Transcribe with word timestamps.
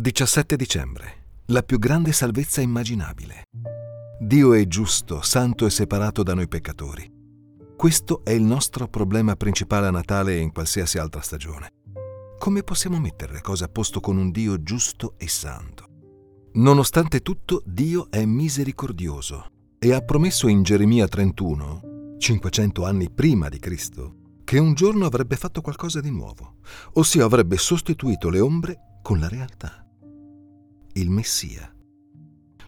17 0.00 0.56
dicembre. 0.56 1.42
La 1.48 1.62
più 1.62 1.78
grande 1.78 2.12
salvezza 2.12 2.62
immaginabile. 2.62 3.42
Dio 4.18 4.54
è 4.54 4.66
giusto, 4.66 5.20
santo 5.20 5.66
e 5.66 5.70
separato 5.70 6.22
da 6.22 6.32
noi 6.32 6.48
peccatori. 6.48 7.06
Questo 7.76 8.24
è 8.24 8.30
il 8.30 8.40
nostro 8.40 8.88
problema 8.88 9.36
principale 9.36 9.88
a 9.88 9.90
Natale 9.90 10.36
e 10.36 10.38
in 10.38 10.52
qualsiasi 10.52 10.96
altra 10.96 11.20
stagione. 11.20 11.68
Come 12.38 12.62
possiamo 12.62 12.98
mettere 12.98 13.34
le 13.34 13.40
cose 13.42 13.64
a 13.64 13.68
posto 13.68 14.00
con 14.00 14.16
un 14.16 14.30
Dio 14.30 14.62
giusto 14.62 15.16
e 15.18 15.28
santo? 15.28 15.84
Nonostante 16.54 17.20
tutto, 17.20 17.62
Dio 17.66 18.10
è 18.10 18.24
misericordioso 18.24 19.48
e 19.78 19.92
ha 19.92 20.00
promesso 20.00 20.48
in 20.48 20.62
Geremia 20.62 21.08
31, 21.08 22.16
500 22.16 22.86
anni 22.86 23.10
prima 23.10 23.50
di 23.50 23.58
Cristo, 23.58 24.14
che 24.44 24.58
un 24.58 24.72
giorno 24.72 25.04
avrebbe 25.04 25.36
fatto 25.36 25.60
qualcosa 25.60 26.00
di 26.00 26.10
nuovo, 26.10 26.54
ossia 26.94 27.26
avrebbe 27.26 27.58
sostituito 27.58 28.30
le 28.30 28.40
ombre 28.40 28.78
con 29.02 29.18
la 29.18 29.28
realtà. 29.28 29.79
Il 30.92 31.10
Messia. 31.10 31.72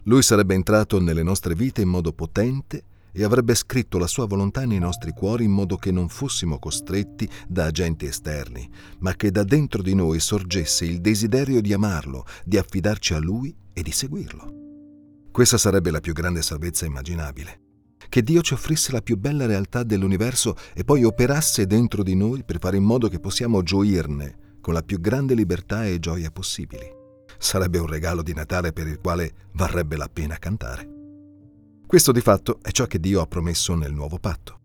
Lui 0.04 0.22
sarebbe 0.22 0.54
entrato 0.54 1.00
nelle 1.00 1.22
nostre 1.22 1.54
vite 1.54 1.82
in 1.82 1.88
modo 1.88 2.12
potente 2.12 2.84
e 3.12 3.24
avrebbe 3.24 3.54
scritto 3.54 3.98
la 3.98 4.06
sua 4.06 4.26
volontà 4.26 4.64
nei 4.64 4.78
nostri 4.78 5.12
cuori 5.12 5.44
in 5.44 5.50
modo 5.50 5.76
che 5.76 5.90
non 5.90 6.08
fossimo 6.08 6.58
costretti 6.58 7.28
da 7.48 7.64
agenti 7.64 8.06
esterni, 8.06 8.68
ma 9.00 9.14
che 9.14 9.30
da 9.30 9.44
dentro 9.44 9.82
di 9.82 9.94
noi 9.94 10.20
sorgesse 10.20 10.84
il 10.84 11.00
desiderio 11.00 11.60
di 11.60 11.72
amarlo, 11.72 12.24
di 12.44 12.58
affidarci 12.58 13.14
a 13.14 13.18
lui 13.18 13.54
e 13.72 13.82
di 13.82 13.90
seguirlo. 13.90 14.60
Questa 15.30 15.58
sarebbe 15.58 15.90
la 15.90 16.00
più 16.00 16.12
grande 16.12 16.42
salvezza 16.42 16.86
immaginabile 16.86 17.60
che 18.08 18.22
Dio 18.22 18.42
ci 18.42 18.52
offrisse 18.52 18.92
la 18.92 19.00
più 19.00 19.16
bella 19.16 19.46
realtà 19.46 19.84
dell'universo 19.84 20.54
e 20.74 20.84
poi 20.84 21.02
operasse 21.02 21.66
dentro 21.66 22.02
di 22.02 22.14
noi 22.14 22.44
per 22.44 22.58
fare 22.58 22.76
in 22.76 22.84
modo 22.84 23.08
che 23.08 23.20
possiamo 23.20 23.62
gioirne 23.62 24.58
con 24.60 24.74
la 24.74 24.82
più 24.82 25.00
grande 25.00 25.32
libertà 25.34 25.86
e 25.86 25.98
gioia 25.98 26.30
possibili. 26.30 27.00
Sarebbe 27.42 27.78
un 27.78 27.88
regalo 27.88 28.22
di 28.22 28.32
Natale 28.32 28.72
per 28.72 28.86
il 28.86 29.00
quale 29.00 29.48
varrebbe 29.54 29.96
la 29.96 30.08
pena 30.08 30.38
cantare. 30.38 30.88
Questo 31.84 32.12
di 32.12 32.20
fatto 32.20 32.60
è 32.62 32.70
ciò 32.70 32.86
che 32.86 33.00
Dio 33.00 33.20
ha 33.20 33.26
promesso 33.26 33.74
nel 33.74 33.92
nuovo 33.92 34.16
patto. 34.18 34.60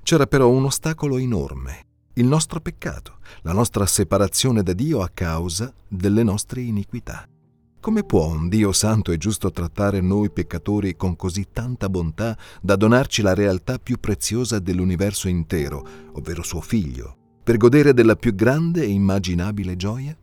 C'era 0.00 0.24
però 0.28 0.48
un 0.48 0.66
ostacolo 0.66 1.18
enorme, 1.18 1.86
il 2.14 2.26
nostro 2.26 2.60
peccato, 2.60 3.18
la 3.42 3.52
nostra 3.52 3.84
separazione 3.84 4.62
da 4.62 4.72
Dio 4.74 5.02
a 5.02 5.10
causa 5.12 5.74
delle 5.88 6.22
nostre 6.22 6.60
iniquità. 6.60 7.26
Come 7.80 8.04
può 8.04 8.26
un 8.26 8.48
Dio 8.48 8.70
santo 8.70 9.10
e 9.10 9.18
giusto 9.18 9.50
trattare 9.50 10.00
noi 10.00 10.30
peccatori 10.30 10.94
con 10.94 11.16
così 11.16 11.48
tanta 11.52 11.88
bontà 11.88 12.38
da 12.62 12.76
donarci 12.76 13.22
la 13.22 13.34
realtà 13.34 13.78
più 13.78 13.98
preziosa 13.98 14.60
dell'universo 14.60 15.26
intero, 15.26 15.84
ovvero 16.12 16.44
suo 16.44 16.60
figlio, 16.60 17.16
per 17.42 17.56
godere 17.56 17.92
della 17.92 18.14
più 18.14 18.36
grande 18.36 18.82
e 18.82 18.88
immaginabile 18.88 19.74
gioia? 19.74 20.16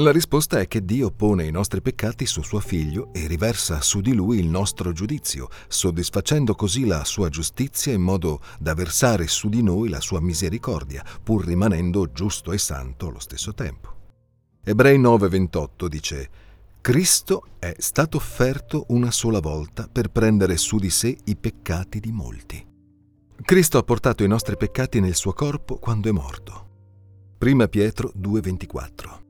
La 0.00 0.12
risposta 0.12 0.60
è 0.60 0.68
che 0.68 0.84
Dio 0.84 1.10
pone 1.10 1.46
i 1.46 1.50
nostri 1.50 1.80
peccati 1.80 2.26
su 2.26 2.42
suo 2.42 2.60
figlio 2.60 3.14
e 3.14 3.26
riversa 3.26 3.80
su 3.80 4.02
di 4.02 4.12
lui 4.12 4.38
il 4.38 4.46
nostro 4.46 4.92
giudizio, 4.92 5.48
soddisfacendo 5.68 6.54
così 6.54 6.84
la 6.84 7.02
sua 7.04 7.30
giustizia 7.30 7.94
in 7.94 8.02
modo 8.02 8.42
da 8.58 8.74
versare 8.74 9.26
su 9.26 9.48
di 9.48 9.62
noi 9.62 9.88
la 9.88 10.02
sua 10.02 10.20
misericordia, 10.20 11.02
pur 11.22 11.46
rimanendo 11.46 12.12
giusto 12.12 12.52
e 12.52 12.58
santo 12.58 13.08
allo 13.08 13.20
stesso 13.20 13.54
tempo. 13.54 13.94
Ebrei 14.62 14.98
9:28 14.98 15.86
dice 15.88 16.30
Cristo 16.82 17.44
è 17.58 17.74
stato 17.78 18.18
offerto 18.18 18.84
una 18.88 19.10
sola 19.10 19.40
volta 19.40 19.88
per 19.90 20.10
prendere 20.10 20.58
su 20.58 20.76
di 20.76 20.90
sé 20.90 21.16
i 21.24 21.36
peccati 21.36 22.00
di 22.00 22.12
molti. 22.12 22.62
Cristo 23.40 23.78
ha 23.78 23.82
portato 23.82 24.22
i 24.22 24.28
nostri 24.28 24.58
peccati 24.58 25.00
nel 25.00 25.14
suo 25.14 25.32
corpo 25.32 25.76
quando 25.76 26.10
è 26.10 26.12
morto. 26.12 26.68
1 27.38 27.68
Pietro 27.68 28.12
2:24 28.14 29.24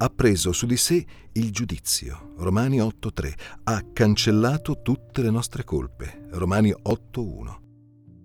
ha 0.00 0.08
preso 0.10 0.52
su 0.52 0.66
di 0.66 0.76
sé 0.76 1.04
il 1.32 1.50
giudizio. 1.50 2.34
Romani 2.36 2.78
8.3. 2.78 3.32
Ha 3.64 3.84
cancellato 3.92 4.80
tutte 4.82 5.22
le 5.22 5.30
nostre 5.30 5.64
colpe. 5.64 6.26
Romani 6.30 6.70
8.1. 6.70 7.66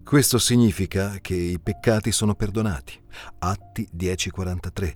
Questo 0.04 0.38
significa 0.38 1.18
che 1.20 1.36
i 1.36 1.60
peccati 1.60 2.12
sono 2.12 2.36
perdonati. 2.36 2.94
Atti 3.40 3.88
10.43. 3.96 4.94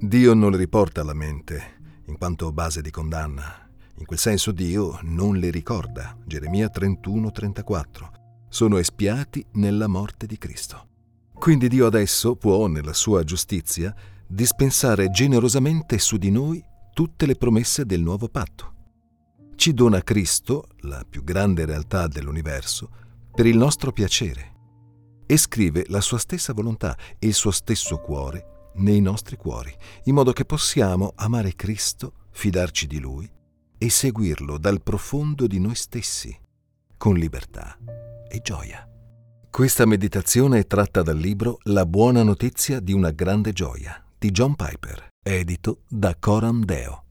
Dio 0.00 0.34
non 0.34 0.50
le 0.50 0.58
riporta 0.58 1.00
alla 1.00 1.14
mente, 1.14 1.78
in 2.06 2.18
quanto 2.18 2.52
base 2.52 2.82
di 2.82 2.90
condanna. 2.90 3.66
In 3.96 4.04
quel 4.04 4.18
senso 4.18 4.52
Dio 4.52 4.98
non 5.02 5.36
le 5.36 5.50
ricorda. 5.50 6.16
Geremia 6.26 6.70
31-34. 6.72 8.08
Sono 8.48 8.76
espiati 8.76 9.44
nella 9.52 9.86
morte 9.86 10.26
di 10.26 10.36
Cristo. 10.36 10.86
Quindi 11.32 11.68
Dio 11.68 11.86
adesso 11.86 12.36
può, 12.36 12.66
nella 12.66 12.92
sua 12.92 13.24
giustizia, 13.24 13.94
dispensare 14.28 15.08
generosamente 15.08 15.98
su 15.98 16.18
di 16.18 16.30
noi 16.30 16.62
tutte 16.92 17.24
le 17.24 17.34
promesse 17.34 17.86
del 17.86 18.02
nuovo 18.02 18.28
patto. 18.28 18.74
Ci 19.56 19.72
dona 19.72 20.02
Cristo, 20.02 20.68
la 20.80 21.04
più 21.08 21.24
grande 21.24 21.64
realtà 21.64 22.06
dell'universo, 22.06 22.90
per 23.34 23.46
il 23.46 23.56
nostro 23.56 23.90
piacere 23.90 24.56
e 25.26 25.36
scrive 25.36 25.84
la 25.88 26.00
sua 26.00 26.18
stessa 26.18 26.52
volontà 26.52 26.96
e 27.18 27.26
il 27.26 27.34
suo 27.34 27.50
stesso 27.50 27.98
cuore 27.98 28.70
nei 28.76 29.00
nostri 29.00 29.36
cuori, 29.36 29.74
in 30.04 30.14
modo 30.14 30.32
che 30.32 30.44
possiamo 30.44 31.12
amare 31.16 31.54
Cristo, 31.54 32.12
fidarci 32.30 32.86
di 32.86 33.00
Lui 33.00 33.28
e 33.78 33.90
seguirlo 33.90 34.58
dal 34.58 34.82
profondo 34.82 35.46
di 35.46 35.58
noi 35.58 35.74
stessi, 35.74 36.36
con 36.96 37.14
libertà 37.14 37.76
e 38.28 38.40
gioia. 38.42 38.86
Questa 39.50 39.86
meditazione 39.86 40.60
è 40.60 40.66
tratta 40.66 41.02
dal 41.02 41.16
libro 41.16 41.58
La 41.64 41.86
buona 41.86 42.22
notizia 42.22 42.80
di 42.80 42.92
una 42.92 43.10
grande 43.10 43.52
gioia 43.52 44.02
di 44.18 44.30
John 44.32 44.56
Piper, 44.56 45.10
edito 45.22 45.82
da 45.88 46.16
Coram 46.18 46.64
Deo. 46.64 47.07